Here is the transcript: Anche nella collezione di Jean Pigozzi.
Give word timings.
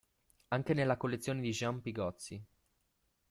Anche 0.47 0.73
nella 0.73 0.97
collezione 0.97 1.41
di 1.41 1.51
Jean 1.51 1.79
Pigozzi. 1.79 2.43